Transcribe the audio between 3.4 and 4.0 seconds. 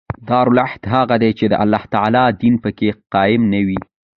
نه يي.